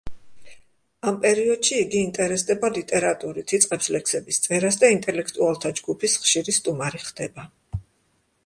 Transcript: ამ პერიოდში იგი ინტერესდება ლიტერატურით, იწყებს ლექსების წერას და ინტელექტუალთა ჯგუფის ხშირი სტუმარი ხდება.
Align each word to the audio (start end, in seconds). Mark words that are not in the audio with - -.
ამ 1.09 1.17
პერიოდში 1.25 1.75
იგი 1.81 1.99
ინტერესდება 2.05 2.71
ლიტერატურით, 2.77 3.53
იწყებს 3.59 3.91
ლექსების 3.97 4.41
წერას 4.47 4.81
და 4.85 4.93
ინტელექტუალთა 4.97 5.73
ჯგუფის 5.81 6.17
ხშირი 6.25 6.61
სტუმარი 6.61 7.05
ხდება. 7.09 7.51